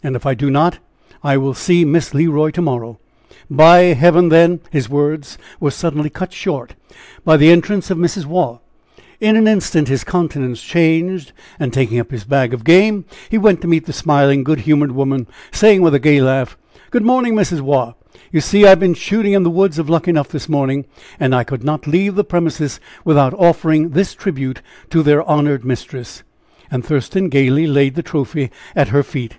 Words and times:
"And 0.00 0.14
if 0.14 0.24
I 0.26 0.34
do 0.34 0.48
not?" 0.48 0.78
"I 1.24 1.36
will 1.36 1.54
see 1.54 1.84
Miss 1.84 2.14
Le 2.14 2.28
Roy, 2.30 2.50
to 2.52 2.62
morrow!" 2.62 3.00
"By 3.50 3.80
heaven, 3.96 4.28
then" 4.28 4.60
His 4.70 4.88
words 4.88 5.38
were 5.58 5.72
suddenly 5.72 6.08
cut 6.08 6.32
short 6.32 6.76
by 7.24 7.36
the 7.36 7.50
entrance 7.50 7.90
of 7.90 7.98
Mrs. 7.98 8.24
Waugh. 8.24 8.60
In 9.20 9.34
an 9.36 9.48
instant 9.48 9.88
his 9.88 10.04
countenance 10.04 10.62
changed, 10.62 11.32
and 11.58 11.72
taking 11.72 11.98
up 11.98 12.12
his 12.12 12.22
bag 12.22 12.54
of 12.54 12.62
game, 12.62 13.06
he 13.28 13.36
went 13.38 13.60
to 13.62 13.66
meet 13.66 13.86
the 13.86 13.92
smiling, 13.92 14.44
good 14.44 14.60
humored 14.60 14.92
woman, 14.92 15.26
saying 15.50 15.82
with 15.82 15.96
a 15.96 15.98
gay 15.98 16.20
laugh: 16.22 16.56
"Good 16.92 17.04
morning, 17.04 17.34
Mrs. 17.34 17.60
Waugh! 17.60 17.94
You 18.30 18.40
see 18.40 18.64
I 18.64 18.68
have 18.68 18.80
been 18.80 18.94
shooting 18.94 19.32
in 19.32 19.42
the 19.42 19.50
woods 19.50 19.80
of 19.80 19.90
Luckenough 19.90 20.28
this 20.28 20.48
morning, 20.48 20.84
and 21.18 21.34
I 21.34 21.42
could 21.42 21.64
not 21.64 21.88
leave 21.88 22.14
the 22.14 22.22
premises 22.22 22.78
without 23.04 23.34
offering 23.34 23.88
this 23.88 24.14
tribute 24.14 24.62
to 24.90 25.02
their 25.02 25.24
honored 25.28 25.64
mistress." 25.64 26.22
And 26.70 26.84
Thurston 26.84 27.28
gayly 27.28 27.66
laid 27.66 27.96
the 27.96 28.02
trophy 28.04 28.50
at 28.76 28.90
her 28.90 29.02
feet. 29.02 29.38